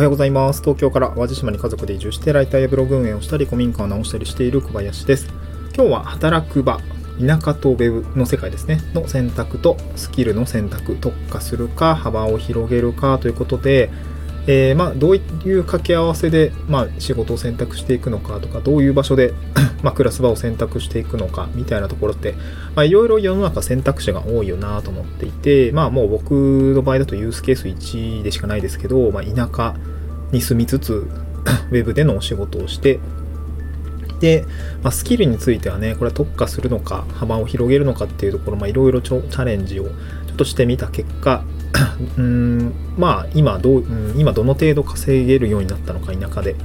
[0.00, 0.62] はようございます。
[0.62, 5.28] 東京から淡路島に家族で移住してライターやブログ運営をしたり古民家を直したりしている小林です。
[5.76, 6.80] 今日は働く場、
[7.20, 13.90] 田舎とウェブの世界ですね、の選択とスキルの選択、特化するか幅を広げるかということで、
[14.46, 19.34] えー、まあ、どういう掛け合わせで、まあ、仕事を選択していくのかとかどういう場所で
[19.84, 22.34] まあ、暮らす場を選択していくのかみたいなところって
[22.84, 26.32] いろいろ世の中選択肢が多いよなと思っていてまあもう僕
[26.74, 29.74] の場合だとユースケース1でしかないですけど、まあ、田舎
[30.32, 30.92] に住みつつ
[31.70, 33.00] ウェブでのお仕事をして
[34.20, 34.44] で、
[34.82, 39.90] まあ、スキルについてはねこれは特化するのか幅を広げるのかっていうところいろいろチャレンジをちょ
[40.34, 41.42] っとしてみた結果
[42.18, 46.56] うんまあ今どう、うん、今どの程度稼げるようになったのか田舎で、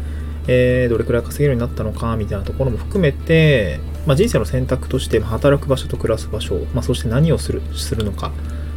[0.47, 8.31] えー、どれくらい稼げるようになったのかみたいなところも含めて、まあ、人生の選択として働く場所と暮らす場所、まあ、そして何をするするのか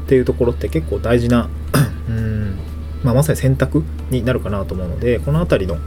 [0.04, 1.48] っていうところって結構大事な
[2.08, 2.56] うん、
[3.02, 5.78] まあ、まさに選択になるかなと思うのでこの辺りの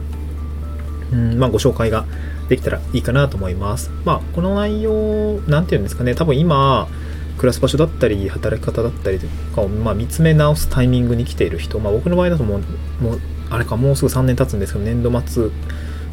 [1.12, 2.06] うん、まあ、ご紹介が
[2.48, 3.90] できたらいいかなと思います。
[4.04, 6.88] まあ、この内容、なんていうんですかね、多分今、
[7.36, 12.60] 暮らす場所だったり働き方だったりとかを、まあ、見つめ直すタイミングに来ている人、まあ、僕の場合だともう
[13.02, 15.48] もうあれかもうすぐ3年経つんですけど年度末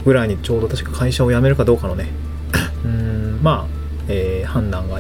[0.05, 2.08] ぐらいにちょうど確か会社を辞めるかどうかのね。
[2.83, 3.75] うんまあ、
[4.08, 5.00] えー、判断が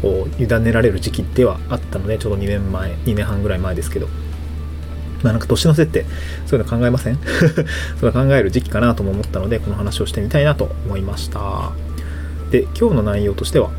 [0.00, 4.08] こう委ねられる時期ではあったのでちょうど2年前2年半ぐらい前ですけど。
[5.22, 6.04] まあなんか年の瀬って
[6.46, 7.18] そういうの考えません？
[8.00, 11.72] そういうの考える時期かなとも思ったのでこの話をしてみたいなと思いました
[12.50, 13.70] で今日の内容としては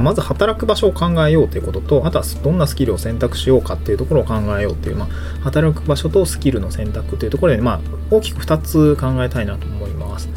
[0.00, 5.08] まず働く場所を考えようということと、あとはどんなスキルを選択しようかっていうところを考えようという、まあ、
[5.44, 10.28] 働く場所とスキルの選択というところで、まあ、大きく2つ考えたいなと思います。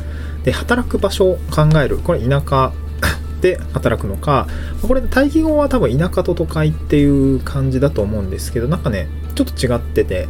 [0.43, 1.97] で、働く場所を考える。
[1.97, 2.71] これ田舎
[3.41, 4.47] で働くのか、
[4.83, 10.27] これ対義語は多分田舎と都会っていう感じだと思うんですけど、なんかね、ちょっと違ってて、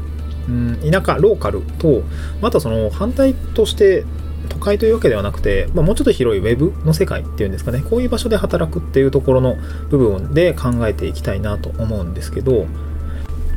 [0.47, 2.03] うん、田舎、ローカルと、
[2.41, 4.05] またその反対として
[4.49, 9.55] 都会というわけではなくて、まあ、もうちょっと広いウェブの世界っていうんですかね、こういう場所で働くっていうところの
[9.89, 12.65] 部分で考えていきたいなと思うんですけど、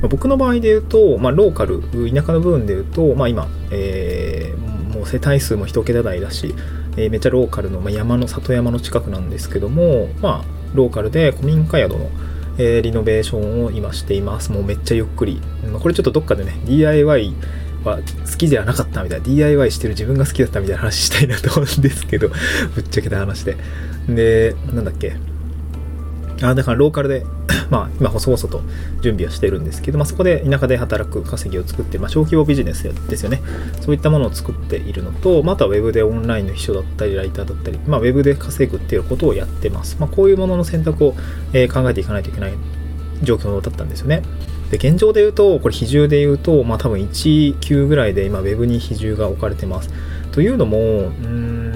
[0.02, 6.54] ま、僕の場合で言うと、まあ、ローカル、田舎の部分で言うと、ま、今、えー、もう世帯数も一桁台だし、
[6.96, 10.44] えー、めっちゃローカルの、ま、山の、里山の近くなんですけども、まあ、
[10.74, 12.10] ローカルで古民家宿の、
[12.62, 14.52] えー、リノベーションを今しています。
[14.52, 15.40] もうめっちゃゆっくり。
[15.80, 17.34] これちょっとどっかでね、DIY
[17.84, 22.28] は好きではなかったみたいな DIY してる自分が好きだったみたいな話したいなと思うんですけど
[22.74, 23.56] ぶっちゃけた話で
[24.06, 25.16] でなんだっけ
[26.42, 27.26] あだからローカルで
[27.70, 28.62] まあ今細々と
[29.00, 33.40] 準備はしてるんですけど、まあ、そこで田舎で働く稼ぎを作って、まあ、小規模ビジネスですよね。
[33.80, 41.14] そういったものを作っているのと、まあ、あとはウェブでオンラインの秘書だったりライターだったり、まあ、ウェブで稼ぐっていうことをやってます、まあ、こういうものの選択を、
[41.52, 42.52] えー、考えていかないといけない
[43.22, 44.22] 状況だったんですよね。
[44.70, 49.90] で現状で言うと、これ比重で言うと、まあ多分1級ぐらいで今 Web に比重が置かれてます。
[50.30, 50.80] というのも、う
[51.26, 51.69] ん、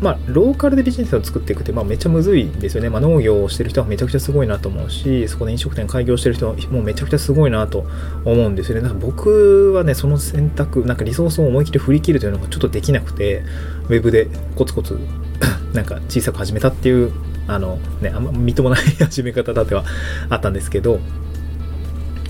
[0.00, 2.88] まあローカルでビジネスを作っていくって、まあめっちゃむずいんですよね。
[2.88, 7.86] まあ農業をしてる人はめちゃくちゃすごいなと思うし、そこで飲食店開業してる人はもうめちゃくちゃすごいなと
[8.24, 8.82] 思うんですよね。
[8.82, 13.42] なんか僕はね、その選択、なんかリソースを思い切り振り切るというのがちょっとできなくて、
[13.88, 14.98] Web でコツコツ
[15.74, 17.12] なんか小さく始めたっていう、
[17.46, 19.84] あのね、あんまみっともない始め方だっては
[20.28, 21.00] あったんですけど、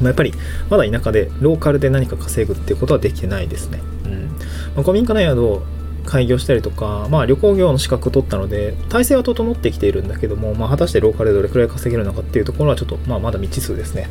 [0.01, 0.33] まあ、やっぱり
[0.71, 3.81] まだ田舎でローカルで何か稼ぐっていうことはできてないですね。
[4.07, 4.13] うん
[4.75, 5.63] まあ、古民家の宿
[6.05, 14.09] 開業したりとか、まあ、旅行業の資格取ったので体制は整ってきているんだけども、まあ、果たしてローカルでどれくらい稼げるのかっていうところはちょっと、まあ、まだ未知数ですね。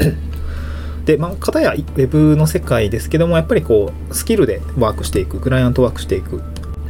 [0.00, 6.40] うん、 で、まあ、片や Web の世界ですけども、やっぱりこう、スキルでワークしていく、クライアントワークしていく。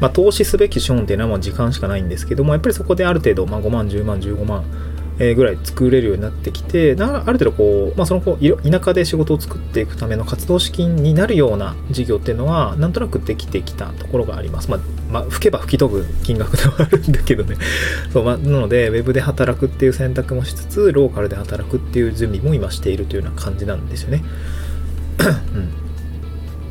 [0.00, 4.64] まあ、投資すべき資本っていうのはもう時間しかないんですけども、やっぱりそこである程度、まあ、5万、10万、15万、
[5.22, 14.70] えぐらい作れるようになってきて、ある程度こう、まあ、そのこう田舎で仕事を作っていくための活動資金になるような事業っていうのは、なんとなくできてきたところがあります。
[14.70, 17.56] まあ、まあ、吹けば吹き飛ぶ金額ではあるんだけどね。
[18.12, 24.25] そう、まあ、なので、ウェブで働くっていう選択もしつつ、ローカルで働くっていう準備も今しているというような感じなんですよね。
[25.54, 25.82] うん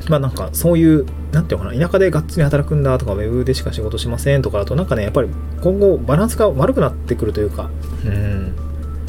[0.10, 5.30] まあなんかそういう、なんていうのかな、田舎でがっつり働くんだとか、ウェブでしか仕事しませんとかだと、なんかね、やっぱり
[5.62, 7.70] 今後バランスが悪くなってくるというか、
[8.06, 8.56] うん、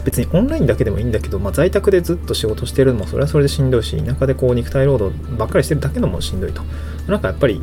[0.05, 6.63] 別にオンラインだけでもいいんだけど、まあ、在宅でずっと仕事してるのもそれはそれでしんどいし、田舎でこう肉体労働ばっかりしてるだけのもしんどいと。
[7.07, 7.63] なんかやっぱり、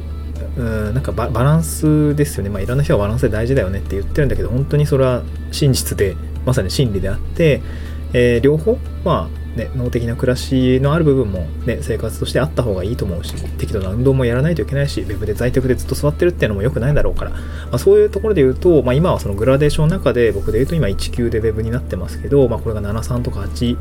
[0.57, 2.49] うんなんかバランスですよね。
[2.49, 6.15] まあ、いろんな人はバランスで大事だよねって言ってるんだけど、本当にそれは真実で、
[6.45, 7.61] まさに真理であって、
[8.13, 17.39] えー、両方、まあ、ね、脳的な暮らしのある部分も、ね、生活としてあった方がいいと思うし、適度な運動もやらないといけないし、ウェブで在宅でずっと座ってるっていうのも良くないだろうから、ま
[17.73, 23.77] あ、そういうところで言うと、まあ、今はそのグラデーションの中で、僕で言うと今1級でウェブになってますけど、まあ、これが73とか8、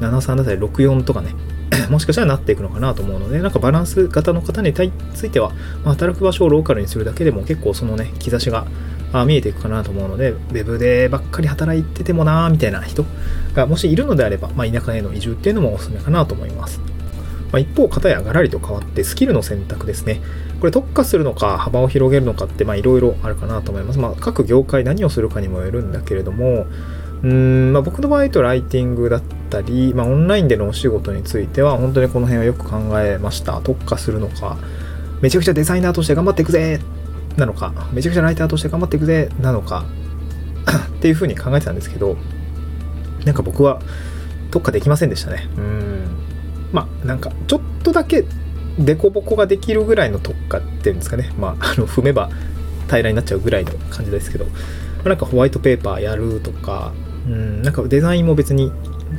[0.00, 1.34] 73だったり64とかね、
[1.88, 5.50] もしかしたらなっていくのかなと思うので、なんかバランス型の方については、
[5.84, 8.66] まあ、働く場所をローカルにするだけでも結構そのね、兆しが
[9.12, 13.04] あ見えていくかなと思うので、ウェブでばっかり働いててもなーみたいな人
[13.54, 16.80] がもしいるのであれば、まあ、田舎への移住っていうのもおすすめかなと思います。
[17.52, 20.20] まあ、一方、片やがらりと変わってスキルの選択ですね。
[20.60, 23.98] これ特化するのか幅を広げるのかっていろいろあるかなと思います。
[23.98, 26.66] まあ、各業界何をするかにもよるんだけれども、
[27.22, 34.56] うんまあ、僕の場合とライティングだったり、まあ、オンラインでのお仕事については本当にこの辺はよく考えました特化するのか
[35.20, 36.80] めちゃくちゃデザイナーとして頑張っていくぜ
[37.36, 39.84] なのかめちゃくちゃライターとして頑張っていくぜなのか
[40.96, 42.16] っていうふうに考えてたんですけど
[43.24, 43.80] なんか僕は
[44.50, 45.48] 特化できませんでしたね。
[45.56, 46.04] うん。
[46.72, 48.24] まあなんかちょっとだけ
[48.78, 51.32] 凸凹ができるぐらいの特化っていうんですかね。
[51.38, 52.30] まああの踏めば
[52.86, 54.50] 平らになっちゃうぐらいの感じですけど、ま
[55.06, 56.92] あ、なんかホワイトペーパーやるとか
[57.26, 58.72] うんなんかデザインも別に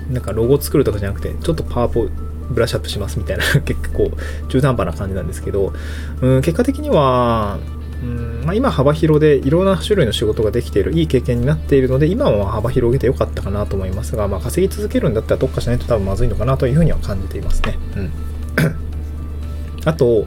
[0.09, 2.07] なんかロゴ作るとかじゃなくてちょっとパワポ
[2.49, 4.11] ブラッシュアップしますみたいな 結構
[4.49, 5.73] 中途半端な感じなんですけど
[6.21, 7.57] うん結果的には
[8.03, 8.41] うん。
[8.45, 17.77] まあ、今幅広でいろんな種類の仕事ができているいい経験になっているので今は幅広げてよかったかなと思いますが、まあ、稼ぎ続けるんだったら特化しないと多分まずいのかなというふうには感じていますね。
[17.95, 18.11] うん、
[19.85, 20.25] あと、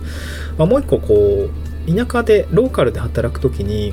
[0.56, 1.49] まあ、もう一個こ
[1.87, 3.93] う田舎でローカルで働く時に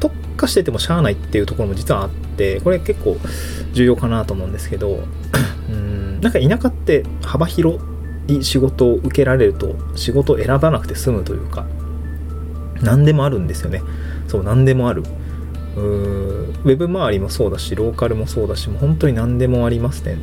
[0.00, 3.18] 特化しててもしゃあないっていうところも実はあってこれ結構
[3.72, 5.00] 重要かなと思うんですけど
[5.68, 6.20] うん。
[6.20, 7.80] なんか田舎って幅広
[8.28, 11.66] い仕事を受けられると仕事を選ばなくて済むというか
[12.82, 13.82] 何でもあるんですよね。
[14.28, 15.02] そう何でもある。
[15.76, 15.82] うー
[16.64, 20.18] ウェブ周りもそうだしローカルもそうだしもう本当に何でもありますね。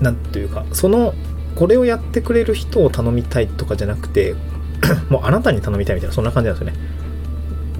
[0.00, 1.14] なんというかその
[1.54, 4.34] これをやってくれる人を頼みたいとかじゃなくて
[5.08, 6.78] もうあなたに頼みたいみたいなそんな感じなんですよね。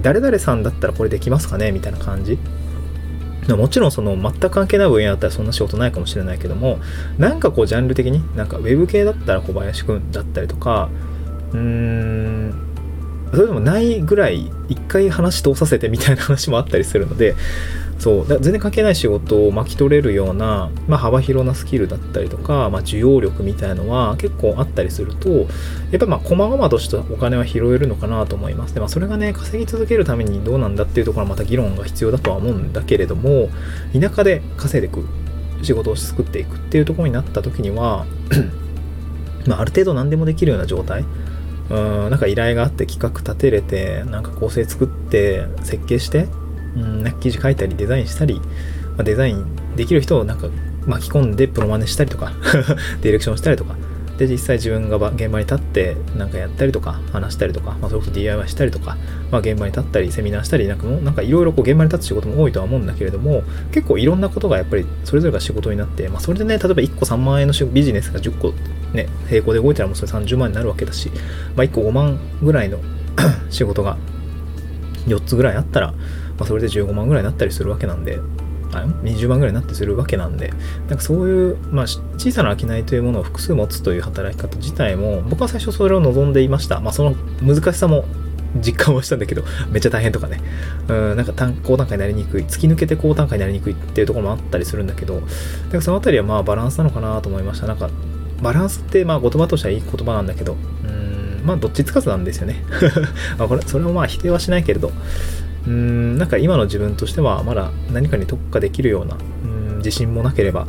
[0.01, 1.71] 誰々さんだったらこれできますかね？
[1.71, 2.37] みたいな感じ。
[3.47, 6.79] もちろんその全く関係ない分野だったらそんな仕事ないかもしれないけども
[7.19, 10.89] なんかこうジャンル的になんかウェブ系だったら小林くんだったりとか
[11.51, 12.64] うーん
[13.31, 17.35] それでもないぐらい一回話通させてみたいな話もあったりするので
[17.99, 25.45] そう全然関係ない仕事を巻き取れるような、まあ、幅広なスキルだったりとか、まあ、需要力みたいのは結構あったりするとや
[25.95, 28.73] っぱまあ細々としたお金は拾えるのかなと思います。
[28.73, 33.49] で、まあ、それがね稼ぎ続けるためにどうなんだっていうところはまた議論が必要だとは思うんだけれども
[33.99, 35.07] 田舎で稼いでいく
[35.63, 38.05] 仕事を作っていくっていうところになった時には
[39.47, 41.05] まあ、ある程度何でもできるような状態
[41.69, 41.73] う
[42.07, 46.27] んなんか依頼があって企画立てれてなんか構成作って設計して
[46.75, 48.41] うんなんか記事書いたりデザインしたり、ま
[48.99, 50.47] あ、デザインできる人をなんか
[50.85, 52.33] 巻き込んでプロマネしたりとか
[53.01, 53.75] ディレクションしたりとか。
[54.17, 58.97] で実際自分が現場に立って何かやったりとか話したりとか、まあ、それこそ DIY したりとか、
[59.29, 68.53] まあ、現場に立ったりセミナーしたりなんかもなんかいろいろ現場に立つ仕事も多いとは思うんだけれども結構いろんなことがやっぱりそれぞれが仕事になって、まあ、それでね例えば1個3万円のビジネスが10個
[68.95, 71.11] ね並行で動いたらもうそれ30万になるわけだし、
[71.55, 72.79] まあ、1個5万ぐらいの
[73.49, 73.97] 仕事が
[75.07, 75.97] 4つぐらいあったら、ま
[76.39, 78.19] あ、それで15万ぐらいになったりするわけなんで
[78.83, 80.51] 20万ぐらいになってするわけなんで、
[80.89, 81.85] なんかそういう、まあ、
[82.17, 86.79] 小さな商いというものを複数持つという働き方自体も、僕は最初それを望んでいました。
[86.79, 88.05] まあ、その難しさも
[88.55, 90.41] 実感はしたんだけど、 めっちゃ大変とかね、
[90.87, 95.23] うん、なんか単高単価になりにくい、突き抜けて高単価になりにくいっていうところもあったりするんだけど、なん
[95.71, 97.67] かそのあたりはまあバランスなのかなと思いました。
[97.67, 97.89] なんか、
[98.41, 102.63] バランスってまあ言葉としてはいい言葉なんだけど、うん、まあどっちつかずなんですよね。
[103.37, 104.91] まあこれ、それもまあ否定はしないけれど、
[105.67, 110.67] うんなんか今の自分としてはまだ何かに特化できるようなうん自信もなければ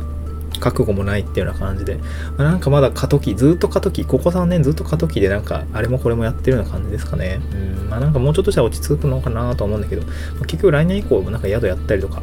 [0.59, 1.97] 覚悟もないっていうような感じで、
[2.37, 7.39] まあ、なんかまだ過渡期、ずっと過渡期、ここ3年ずっと過渡期でなんかあれもこれもやってるような感じですかね。
[7.53, 7.55] う
[7.85, 10.09] ん、まあなんかもうちょっとしたら落ち着くのかなと思うんだけど、ま
[10.41, 12.21] あ、結局来年以降もなんか宿やったりとか、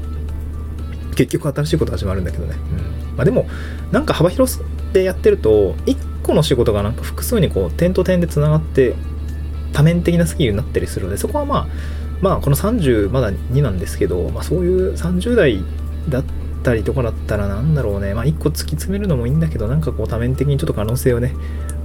[1.15, 2.57] 結局新しいこと始まるんだけどね。
[2.57, 3.47] うん、まあでも、
[3.93, 4.61] なんか幅広
[4.95, 8.95] でやってると、1個の仕事がなんか複数にこう点と点でつながって
[9.75, 11.67] 多面的なスキルになったりするので、そこはまあ、
[12.23, 15.63] まあこの30まだ2なんですけど、まあ、そういう30代
[16.09, 16.25] だっ
[16.63, 21.35] たりとかだったらなんだろうね、まあ1個突き詰めるのもいいんだけど、なんかこう多面的にちょっと可能性をね、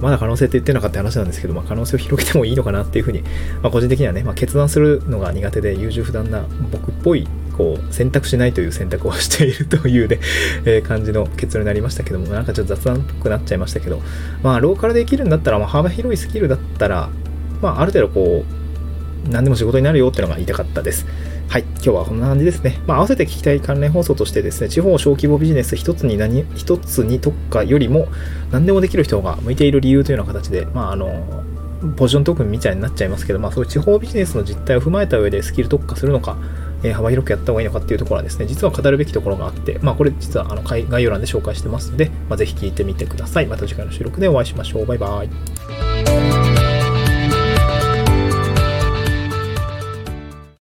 [0.00, 3.22] まだ可能性って言ってなかった話なんですけど、まあ、可能性を広げてもいいのかなっていうふうに、
[3.62, 7.28] まあ、個人的にはね、まあ、決断するのが苦手で優柔不断な僕っぽい
[7.60, 10.18] こう選択しないという選択をしているというね、
[10.64, 14.00] えー、感じの結論になりましたけども、なんかちょっと雑談っぽくなっちゃいましたけど、
[14.42, 17.10] まあローカルで生きるんだったら、まあ、幅広いスキルだったら、
[17.60, 18.44] まあある程度こ
[19.26, 21.04] う、何でも仕事になるよっていうのが言いたかったです。
[21.48, 21.62] はい。
[21.62, 22.80] 今日はこんな感じですね。
[22.86, 28.08] まあ、合わせて聞きたい関連放送としてですね、地方小規模ビジネス一つに何、一つに特化よりも
[28.50, 31.44] 何でもできる人が向いている理由というような形で、まあ、あの、
[31.96, 36.36] ポジショントークンみたいになっちゃいますけど、まあ、そういう地方ビジネスの実態を踏まえた上でスキル特化するのか、
[36.82, 43.46] え幅広くやった方がいいのかっていうところはですね、実は語るべきところがあって、まあこれ実はあの概要欄で紹介してますので、まあ、ぜひ聞いてみてください。
[43.46, 44.86] また次回の収録でお会いしましょう。
[44.86, 46.39] バイバイ。